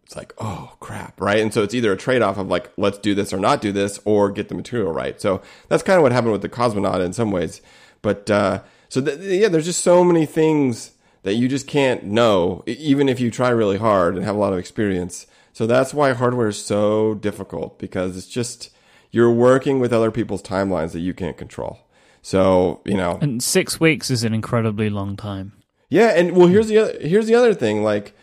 [0.04, 1.40] it's like oh crap, right?
[1.40, 3.72] And so it's either a trade off of like let's do this or not do
[3.72, 5.20] this, or get the material right.
[5.20, 7.62] So that's kind of what happened with the cosmonaut in some ways,
[8.02, 10.92] but uh, so th- yeah, there's just so many things
[11.24, 14.52] that you just can't know, even if you try really hard and have a lot
[14.54, 15.26] of experience.
[15.54, 18.72] So that's why hardware is so difficult because it's just
[19.12, 21.80] you're working with other people's timelines that you can't control.
[22.22, 25.54] So you know, And six weeks is an incredibly long time.
[25.90, 27.84] yeah, and well, here's the other, here's the other thing.
[27.84, 28.16] Like,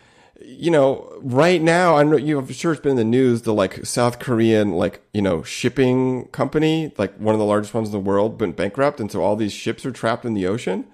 [0.45, 2.37] you know, right now, I know you.
[2.39, 3.43] I'm sure it's been in the news.
[3.43, 7.89] The like South Korean like you know shipping company, like one of the largest ones
[7.89, 10.85] in the world, went bankrupt, and so all these ships are trapped in the ocean.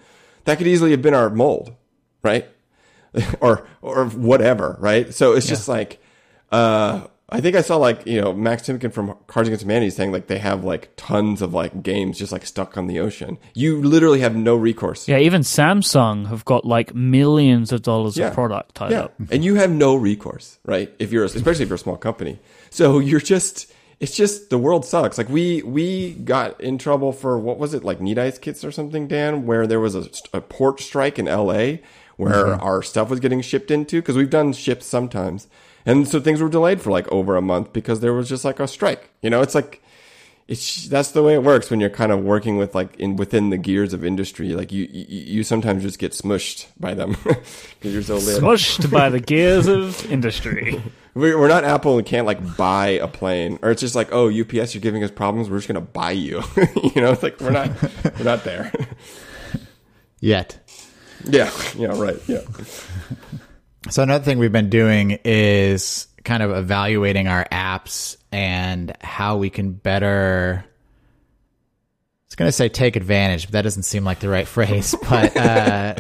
[0.46, 1.74] That could easily have been our mold,
[2.24, 2.48] right?
[3.42, 5.14] or or whatever, right?
[5.14, 6.02] So it's just like,
[6.52, 10.14] uh, I think I saw like you know Max Temkin from Cards Against Humanity saying
[10.14, 13.38] like they have like tons of like games just like stuck on the ocean.
[13.54, 15.10] You literally have no recourse.
[15.10, 18.28] Yeah, even Samsung have got like millions of dollars Yeah.
[18.30, 19.14] of product tied Yeah, up.
[19.32, 20.94] and you have no recourse, right?
[21.00, 24.86] If you're, especially if you're a small company, so you're just, it's just the world
[24.86, 25.18] sucks.
[25.18, 28.72] Like we we got in trouble for what was it like Neat Ice kits or
[28.72, 31.82] something, Dan, where there was a, a port strike in L.A.
[32.16, 32.64] where mm-hmm.
[32.64, 35.48] our stuff was getting shipped into because we've done ships sometimes,
[35.88, 38.60] and so things were delayed for like over a month because there was just like
[38.60, 39.10] a strike.
[39.22, 39.82] You know, it's like
[40.48, 43.50] it's that's the way it works when you're kind of working with like in within
[43.50, 44.50] the gears of industry.
[44.50, 48.50] Like you you, you sometimes just get smushed by them because you're so little.
[48.50, 50.82] Smushed by the gears of industry.
[51.14, 54.30] We're we're not Apple and can't like buy a plane, or it's just like, oh,
[54.30, 55.50] UPS, you're giving us problems.
[55.50, 56.44] We're just gonna buy you.
[56.56, 58.72] you know, it's like we're not we're not there.
[60.20, 60.60] Yet.
[61.24, 62.42] yeah, yeah, right, yeah.
[63.90, 69.50] So another thing we've been doing is kind of evaluating our apps and how we
[69.50, 70.64] can better.
[70.66, 74.94] I was going to say take advantage, but that doesn't seem like the right phrase.
[75.10, 75.96] But uh,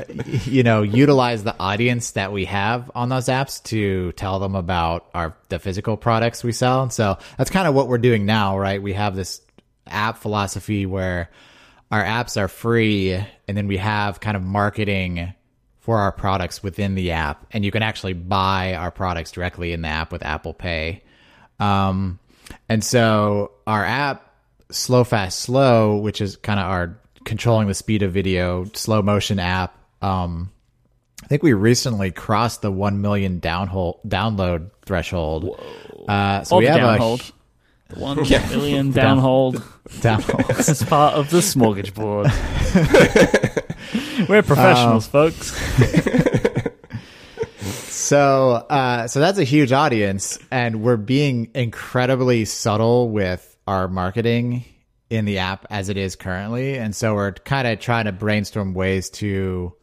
[0.46, 5.06] you know, utilize the audience that we have on those apps to tell them about
[5.14, 6.84] our the physical products we sell.
[6.84, 8.82] And so that's kind of what we're doing now, right?
[8.82, 9.42] We have this
[9.88, 11.30] app philosophy where
[11.90, 15.34] our apps are free, and then we have kind of marketing
[15.88, 19.84] for our products within the app, and you can actually buy our products directly in
[19.84, 21.02] the app with Apple Pay.
[21.62, 22.20] Um,
[22.68, 24.30] and so our app,
[24.70, 29.40] Slow Fast Slow, which is kind of our controlling the speed of video slow motion
[29.40, 29.78] app.
[30.02, 30.52] Um,
[31.24, 35.58] I think we recently crossed the one million downhole, download threshold.
[36.06, 37.32] Uh, so Or we have downhold.
[37.90, 40.68] The one million downhold downhold.
[40.70, 42.28] as part of the smorgasbord.
[44.30, 45.54] We're professionals, Um, folks.
[47.90, 54.64] So, uh, so that's a huge audience, and we're being incredibly subtle with our marketing
[55.10, 58.74] in the app as it is currently, and so we're kind of trying to brainstorm
[58.74, 59.74] ways to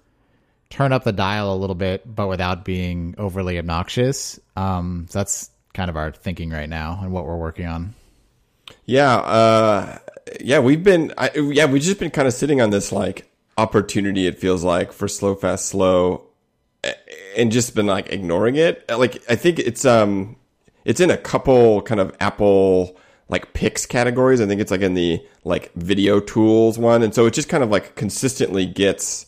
[0.71, 4.41] turn up the dial a little bit, but without being overly obnoxious.
[4.57, 7.95] Um, so that's kind of our thinking right now and what we're working on.
[8.87, 9.99] Yeah, uh,
[10.41, 14.27] yeah, we've been, I, yeah, we've just been kind of sitting on this like opportunity.
[14.27, 16.29] It feels like for slow, fast, slow,
[17.37, 18.85] and just been like ignoring it.
[18.89, 20.37] Like I think it's um,
[20.85, 22.97] it's in a couple kind of Apple
[23.29, 24.41] like picks categories.
[24.41, 27.63] I think it's like in the like video tools one, and so it just kind
[27.63, 29.27] of like consistently gets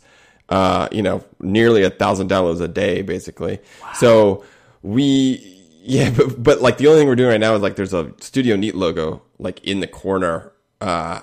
[0.48, 3.58] uh, you know, nearly a thousand downloads a day, basically.
[3.94, 4.44] So
[4.82, 5.55] we,
[5.86, 8.12] yeah, but, but like the only thing we're doing right now is like there's a
[8.20, 11.20] Studio Neat logo like in the corner, uh,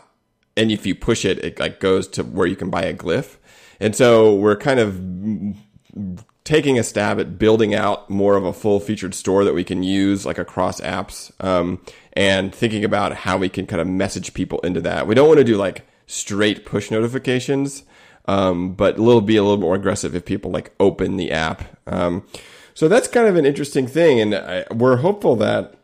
[0.55, 3.37] and if you push it, it like goes to where you can buy a glyph,
[3.79, 8.79] and so we're kind of taking a stab at building out more of a full
[8.79, 11.79] featured store that we can use like across apps um,
[12.13, 15.07] and thinking about how we can kind of message people into that.
[15.07, 17.83] We don't want to do like straight push notifications
[18.25, 21.63] um, but a little be a little more aggressive if people like open the app.
[21.87, 22.25] Um,
[22.73, 25.75] so that's kind of an interesting thing and I, we're hopeful that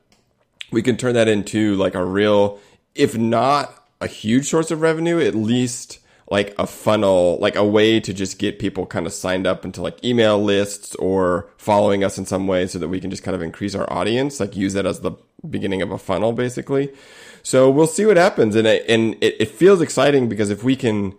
[0.71, 2.60] we can turn that into like a real,
[2.95, 5.99] if not a huge source of revenue, at least
[6.32, 9.82] like a funnel, like a way to just get people kind of signed up into
[9.82, 13.34] like email lists or following us in some way so that we can just kind
[13.36, 15.12] of increase our audience, like use that as the
[15.49, 16.93] beginning of a funnel basically.
[17.41, 18.56] So we'll see what happens.
[18.56, 21.15] And it, and it, it feels exciting because if we can,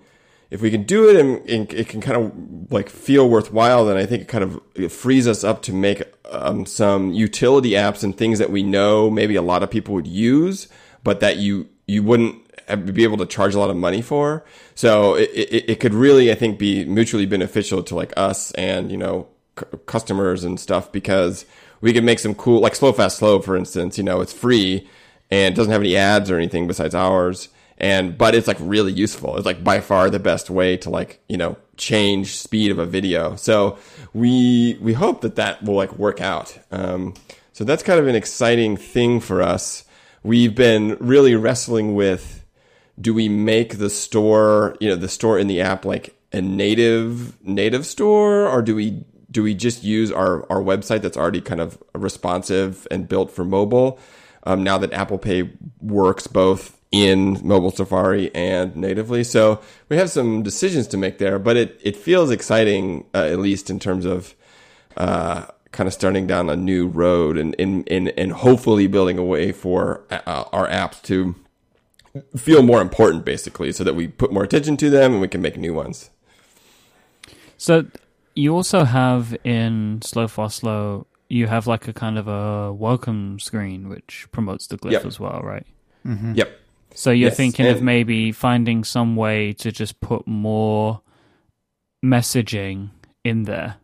[0.50, 3.96] if we can do it and, and it can kind of like feel worthwhile, then
[3.96, 8.02] I think it kind of it frees us up to make um, some utility apps
[8.02, 10.68] and things that we know maybe a lot of people would use,
[11.04, 12.36] but that you you wouldn't
[12.94, 14.44] be able to charge a lot of money for.
[14.74, 18.90] So it, it, it could really, I think, be mutually beneficial to like us and
[18.90, 21.46] you know c- customers and stuff because
[21.80, 23.98] we can make some cool like slow fast slow for instance.
[23.98, 24.88] You know, it's free
[25.30, 29.36] and doesn't have any ads or anything besides ours and but it's like really useful.
[29.36, 32.86] It's like by far the best way to like you know change speed of a
[32.86, 33.36] video.
[33.36, 33.78] So
[34.12, 36.56] we we hope that that will like work out.
[36.70, 37.14] Um,
[37.52, 39.84] so that's kind of an exciting thing for us.
[40.22, 42.44] We've been really wrestling with
[43.00, 47.42] do we make the store you know the store in the app like a native
[47.44, 48.46] native store?
[48.46, 52.86] Or do we do we just use our our website that's already kind of responsive
[52.90, 53.98] and built for mobile?
[54.44, 59.22] Um, now that Apple Pay works both in mobile Safari and natively.
[59.22, 63.38] So we have some decisions to make there, but it, it feels exciting, uh, at
[63.38, 64.34] least in terms of
[64.96, 69.24] uh, kind of starting down a new road and, and, and, and hopefully building a
[69.24, 71.36] way for uh, our apps to
[72.36, 75.40] feel more important, basically, so that we put more attention to them and we can
[75.40, 76.10] make new ones.
[77.56, 77.86] So
[78.34, 83.38] you also have in Slow Fast Slow, you have like a kind of a welcome
[83.38, 85.06] screen which promotes the glyph Yep.
[85.06, 85.66] as well, right?
[86.04, 86.59] Yep.
[86.94, 91.00] So you're Yes, thinking of maybe finding some way to just put more
[92.04, 92.90] messaging
[93.24, 93.76] in there.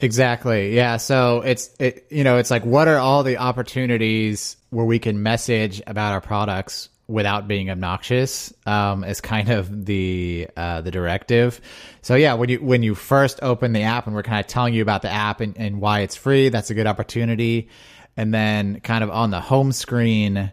[0.00, 0.74] Exactly.
[0.74, 0.96] Yeah.
[0.96, 5.22] So it's it you know, it's like what are all the opportunities where we can
[5.22, 11.60] message about our products without being obnoxious um, is kind of the uh, the directive.
[12.02, 14.74] So yeah, when you when you first open the app and we're kind of telling
[14.74, 17.68] you about the app and, and why it's free, that's a good opportunity.
[18.16, 20.50] And then kind of on the home screen,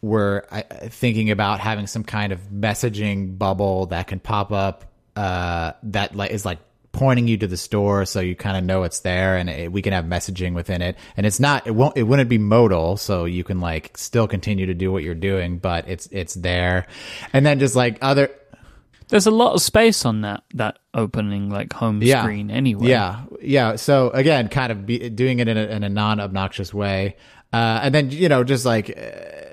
[0.00, 0.42] we're
[0.88, 4.84] thinking about having some kind of messaging bubble that can pop up
[5.16, 6.58] uh, that like like
[6.92, 9.82] pointing you to the store so you kind of know it's there and it, we
[9.82, 13.24] can have messaging within it and it's not it won't it wouldn't be modal so
[13.24, 16.86] you can like still continue to do what you're doing but it's it's there
[17.32, 18.30] and then just like other
[19.08, 22.22] There's a lot of space on that that opening like home Yeah.
[22.22, 22.88] screen anyway.
[22.88, 23.76] Yeah, yeah.
[23.76, 27.16] So again, kind of be, doing it in a, in a non obnoxious way,
[27.52, 29.47] uh, and then you know just like uh,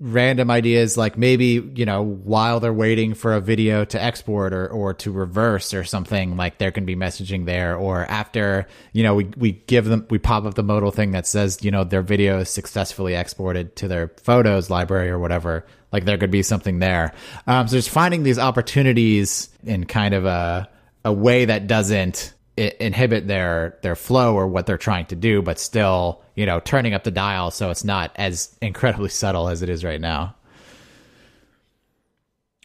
[0.00, 4.66] random ideas, like maybe you know while they're waiting for a video to export or
[4.66, 9.14] or to reverse or something, like there can be messaging there, or after you know
[9.14, 12.02] we we give them we pop up the modal thing that says you know their
[12.02, 15.66] video is successfully exported to their photos library or whatever.
[15.92, 17.12] Like there could be something there.
[17.46, 20.68] Um, so just finding these opportunities in kind of a
[21.04, 25.58] a way that doesn't inhibit their their flow or what they're trying to do, but
[25.58, 29.68] still, you know, turning up the dial so it's not as incredibly subtle as it
[29.68, 30.34] is right now.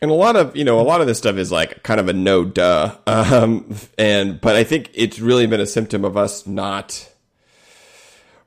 [0.01, 2.09] And a lot of you know a lot of this stuff is like kind of
[2.09, 6.45] a no duh, um, and but I think it's really been a symptom of us
[6.45, 7.09] not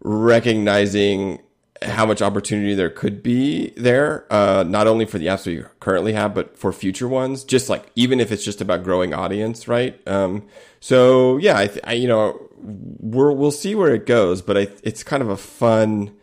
[0.01, 1.41] recognizing
[1.83, 6.13] how much opportunity there could be there, uh, not only for the apps we currently
[6.13, 7.45] have, but for future ones.
[7.45, 10.01] Just like even if it's just about growing audience, right?
[10.07, 10.47] Um,
[10.81, 14.69] so yeah, I, th- I you know we're, we'll see where it goes, but I,
[14.83, 16.15] it's kind of a fun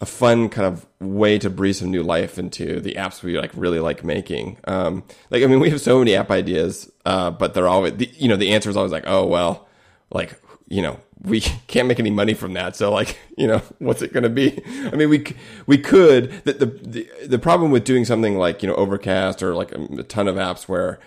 [0.00, 3.52] a fun kind of way to breathe some new life into the apps we like
[3.54, 4.58] really like making.
[4.64, 8.10] Um, like I mean, we have so many app ideas, uh, but they're always the,
[8.16, 9.68] you know the answer is always like, oh well,
[10.10, 14.02] like you know we can't make any money from that, so like you know what's
[14.02, 14.60] it going to be?
[14.92, 15.24] I mean, we
[15.66, 19.72] we could the, the the problem with doing something like you know Overcast or like
[19.72, 20.98] a, a ton of apps where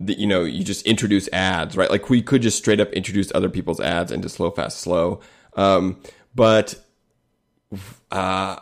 [0.00, 1.90] the, you know you just introduce ads, right?
[1.90, 5.20] Like we could just straight up introduce other people's ads into Slow Fast Slow,
[5.54, 6.00] um,
[6.34, 6.76] but
[8.10, 8.56] uh,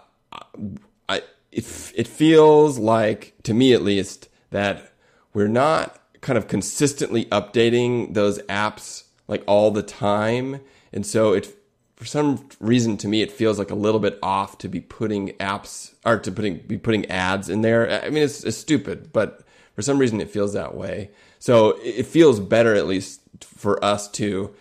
[1.08, 1.22] I
[1.52, 4.92] it it feels like to me at least that
[5.34, 10.60] we're not kind of consistently updating those apps like all the time,
[10.92, 11.54] and so it
[11.96, 15.30] for some reason to me it feels like a little bit off to be putting
[15.32, 18.02] apps or to putting be putting ads in there.
[18.02, 19.45] I mean it's, it's stupid, but
[19.76, 21.10] for some reason it feels that way.
[21.38, 24.54] So it feels better at least for us to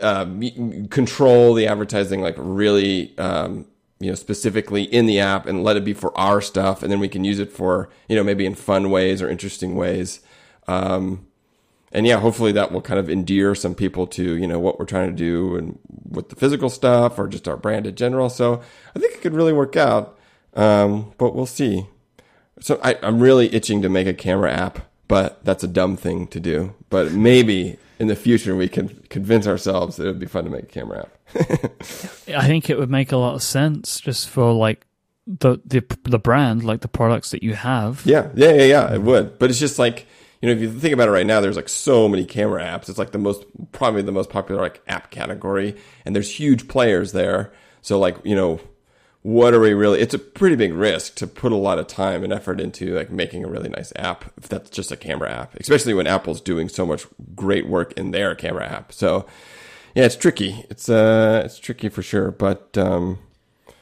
[0.00, 0.24] uh,
[0.90, 3.66] control the advertising like really um,
[3.98, 7.00] you know specifically in the app and let it be for our stuff and then
[7.00, 10.20] we can use it for you know maybe in fun ways or interesting ways.
[10.68, 11.26] Um,
[11.90, 14.86] and yeah hopefully that will kind of endear some people to you know what we're
[14.86, 18.30] trying to do and with the physical stuff or just our brand in general.
[18.30, 18.62] So
[18.94, 20.16] i think it could really work out.
[20.54, 21.86] Um, but we'll see
[22.62, 26.26] so I, I'm really itching to make a camera app, but that's a dumb thing
[26.28, 26.74] to do.
[26.90, 30.50] But maybe in the future we can convince ourselves that it would be fun to
[30.50, 31.18] make a camera app.
[32.36, 34.86] I think it would make a lot of sense just for like
[35.26, 38.02] the the the brand, like the products that you have.
[38.04, 39.38] yeah, yeah, yeah, yeah, it would.
[39.38, 40.06] But it's just like
[40.40, 42.88] you know, if you think about it right now, there's like so many camera apps.
[42.88, 47.12] It's like the most probably the most popular like app category, and there's huge players
[47.12, 47.52] there.
[47.80, 48.60] So like you know,
[49.22, 50.00] what are we really?
[50.00, 53.10] It's a pretty big risk to put a lot of time and effort into like
[53.10, 56.68] making a really nice app if that's just a camera app, especially when Apple's doing
[56.68, 58.92] so much great work in their camera app.
[58.92, 59.26] So
[59.94, 60.64] yeah, it's tricky.
[60.70, 62.30] It's uh, it's tricky for sure.
[62.30, 63.18] But um,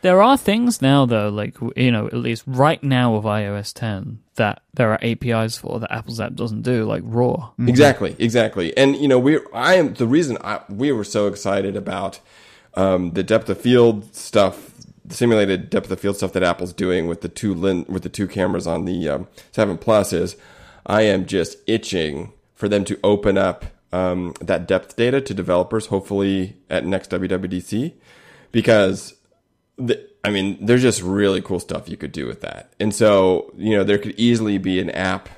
[0.03, 4.19] There are things now, though, like you know, at least right now with iOS 10,
[4.35, 7.53] that there are APIs for that Apple's app doesn't do, like RAW.
[7.67, 8.77] Exactly, exactly.
[8.77, 12.21] And you know, we I am the reason I, we were so excited about
[12.75, 14.73] um, the depth of field stuff,
[15.11, 18.27] simulated depth of field stuff that Apple's doing with the two lin- with the two
[18.27, 20.37] cameras on the um, Seven Plus is
[20.87, 25.87] I am just itching for them to open up um, that depth data to developers,
[25.87, 27.93] hopefully at next WWDC,
[28.53, 29.15] because
[29.77, 32.73] the, I mean, there's just really cool stuff you could do with that.
[32.79, 35.29] And so, you know, there could easily be an app,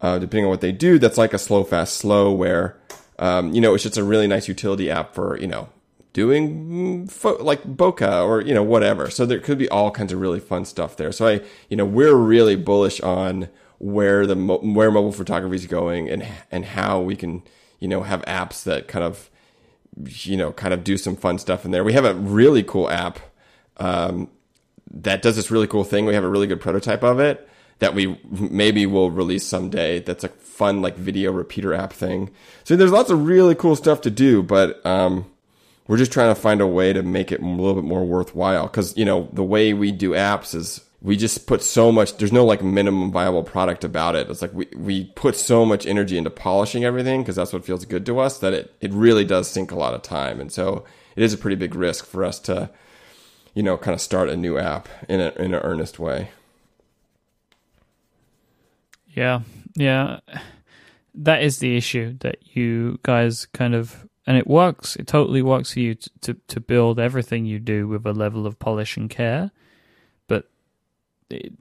[0.00, 2.76] uh, depending on what they do, that's like a slow, fast, slow, where,
[3.18, 5.68] um, you know, it's just a really nice utility app for, you know,
[6.12, 9.10] doing fo- like bokeh or, you know, whatever.
[9.10, 11.12] So there could be all kinds of really fun stuff there.
[11.12, 13.48] So I, you know, we're really bullish on
[13.78, 17.42] where the, mo- where mobile photography is going and, and how we can,
[17.78, 19.30] you know, have apps that kind of,
[20.06, 21.84] you know, kind of do some fun stuff in there.
[21.84, 23.18] We have a really cool app
[23.78, 24.28] um,
[24.90, 26.06] that does this really cool thing.
[26.06, 27.48] We have a really good prototype of it
[27.78, 29.98] that we maybe will release someday.
[29.98, 32.30] That's a fun like video repeater app thing.
[32.62, 35.26] So there's lots of really cool stuff to do, but um,
[35.92, 38.66] we're just trying to find a way to make it a little bit more worthwhile.
[38.66, 42.16] Because you know the way we do apps is we just put so much.
[42.16, 44.30] There's no like minimum viable product about it.
[44.30, 47.84] It's like we we put so much energy into polishing everything because that's what feels
[47.84, 48.38] good to us.
[48.38, 50.84] That it it really does sink a lot of time, and so
[51.14, 52.70] it is a pretty big risk for us to
[53.54, 56.30] you know, kind of start a new app in a, in an earnest way.
[59.08, 59.40] Yeah,
[59.76, 60.20] yeah.
[61.14, 64.96] That is the issue that you guys kind of, and it works.
[64.96, 68.46] It totally works for you to to, to build everything you do with a level
[68.46, 69.50] of polish and care,
[70.28, 70.48] but
[71.30, 71.52] it,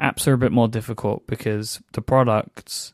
[0.00, 2.92] apps are a bit more difficult because the products.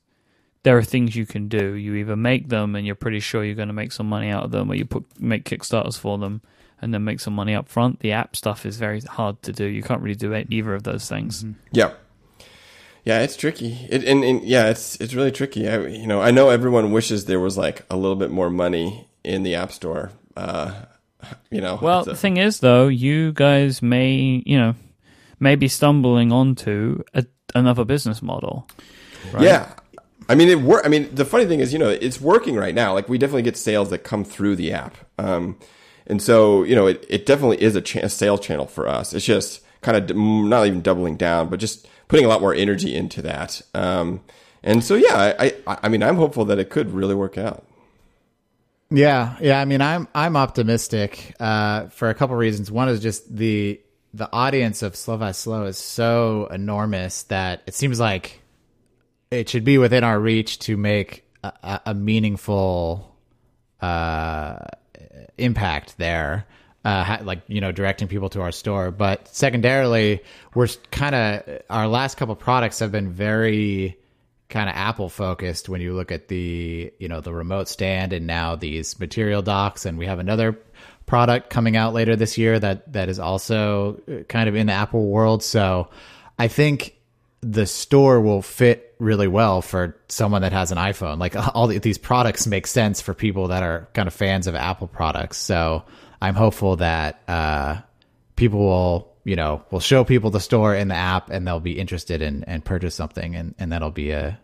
[0.63, 1.73] There are things you can do.
[1.73, 4.45] You either make them and you're pretty sure you're going to make some money out
[4.45, 6.43] of them, or you put make kickstarters for them
[6.81, 8.01] and then make some money up front.
[8.01, 9.65] The app stuff is very hard to do.
[9.65, 11.45] You can't really do either of those things.
[11.45, 11.53] Mm-hmm.
[11.73, 11.93] Yeah.
[13.05, 13.87] Yeah, it's tricky.
[13.89, 15.69] It, and, and yeah, it's it's really tricky.
[15.69, 19.09] I, you know, I know everyone wishes there was like a little bit more money
[19.25, 20.13] in the App Store.
[20.37, 20.73] Uh,
[21.51, 24.75] you know, Well, the thing is, though, you guys may, you know,
[25.39, 27.25] may be stumbling onto a,
[27.55, 28.69] another business model.
[29.33, 29.45] Right?
[29.45, 29.73] Yeah.
[30.29, 30.83] I mean, it work.
[30.85, 32.95] I mean, the funny thing is, you know, it's working right now.
[32.95, 34.97] Like we definitely get sales that come through the app.
[35.19, 35.59] Um,
[36.07, 39.13] and so, you know, it, it definitely is a, cha- a sales channel for us.
[39.13, 42.53] It's just kind of d- not even doubling down, but just putting a lot more
[42.53, 43.63] energy into that.
[43.73, 44.21] Um,
[44.63, 47.65] and so, yeah, I, I, I mean, I'm hopeful that it could really work out.
[48.91, 49.61] Yeah, yeah.
[49.61, 52.71] I mean, I'm I'm optimistic uh, for a couple reasons.
[52.73, 53.81] One is just the
[54.13, 58.41] the audience of Slow Fast Slow is so enormous that it seems like
[59.31, 63.15] it should be within our reach to make a, a- a meaningful
[63.81, 64.59] uh,
[65.39, 66.47] impact there.
[66.83, 68.91] Uh, ha- like you know, directing people to our store.
[68.91, 70.23] But secondarily,
[70.55, 73.99] we're kind of our last couple products have been very
[74.49, 78.27] kind of Apple focused when you look at the you know the remote stand and
[78.27, 79.85] now these material docks.
[79.85, 80.59] And we have another
[81.05, 84.73] product coming out later this year that that is also uh, kind of in the
[84.73, 85.43] Apple world.
[85.43, 85.89] So
[86.39, 86.95] I think
[87.43, 91.19] the store will fit really well for someone that has an iPhone.
[91.19, 94.87] Like all these products make sense for people that are kind of fans of Apple
[94.87, 95.39] products.
[95.39, 95.85] So
[96.21, 97.81] I'm hopeful that uh
[98.37, 101.79] people will you know will show people the store in the app and they'll be
[101.79, 104.39] interested in and purchase something and, and that'll be a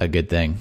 [0.00, 0.58] a good thing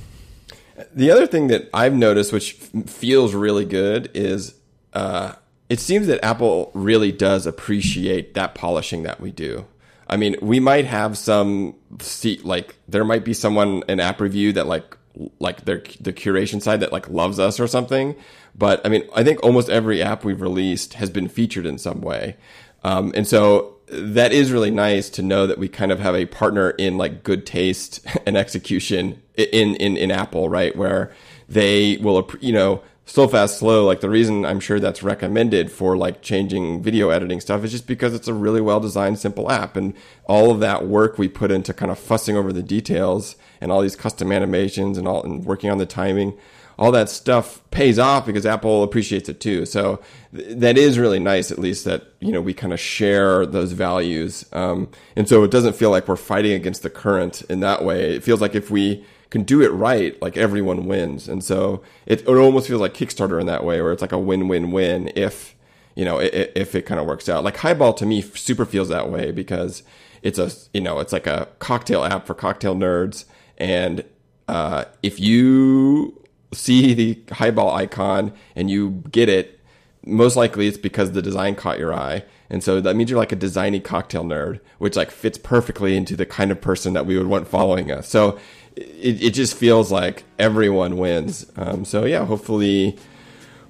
[0.95, 2.53] The other thing that I've noticed, which
[2.87, 4.55] feels really good, is
[4.93, 5.33] uh,
[5.69, 9.65] it seems that Apple really does appreciate that polishing that we do.
[10.07, 14.53] I mean, we might have some see like there might be someone an app review
[14.53, 14.97] that like
[15.39, 18.15] like their the curation side that like loves us or something.
[18.55, 22.01] But I mean, I think almost every app we've released has been featured in some
[22.01, 22.37] way,
[22.83, 26.25] um, and so that is really nice to know that we kind of have a
[26.25, 30.75] partner in like good taste and execution in in in Apple, right?
[30.75, 31.11] Where
[31.49, 33.85] they will, you know, slow fast slow.
[33.85, 37.87] Like the reason I'm sure that's recommended for like changing video editing stuff is just
[37.87, 39.93] because it's a really well designed, simple app, and
[40.25, 43.81] all of that work we put into kind of fussing over the details and all
[43.81, 46.33] these custom animations and all and working on the timing
[46.79, 49.67] all that stuff pays off because Apple appreciates it too.
[49.67, 50.01] So
[50.35, 53.73] th- that is really nice, at least that you know we kind of share those
[53.73, 57.83] values, um, and so it doesn't feel like we're fighting against the current in that
[57.85, 58.15] way.
[58.15, 62.21] It feels like if we can do it right, like everyone wins, and so it,
[62.21, 65.53] it almost feels like Kickstarter in that way, where it's like a win-win-win if
[65.93, 67.43] you know i- i- if it kind of works out.
[67.43, 69.83] Like Highball to me super feels that way because
[70.23, 73.25] it's a you know it's like a cocktail app for cocktail nerds,
[73.61, 74.03] and
[74.47, 76.19] uh, if you
[76.51, 79.59] see the highball icon and you get it,
[80.03, 82.25] most likely it's because the design caught your eye.
[82.49, 86.15] And so that means you're like a designy cocktail nerd, which like fits perfectly into
[86.15, 88.09] the kind of person that we would want following us.
[88.09, 88.39] So
[88.75, 91.49] it, it just feels like everyone wins.
[91.55, 92.97] Um, so yeah, hopefully,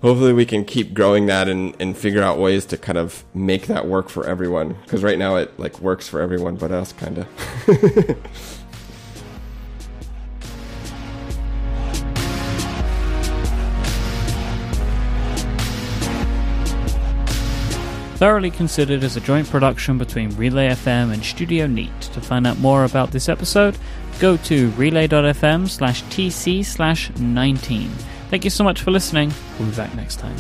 [0.01, 3.67] hopefully we can keep growing that and, and figure out ways to kind of make
[3.67, 4.77] that work for everyone.
[4.87, 8.57] Cause right now it like works for everyone but us kind of.
[18.22, 22.01] Thoroughly considered as a joint production between Relay FM and Studio Neat.
[22.01, 23.76] To find out more about this episode,
[24.19, 27.89] go to relay.fm slash tc slash 19.
[28.30, 29.34] Thank you so much for listening.
[29.57, 30.36] We'll be back next time.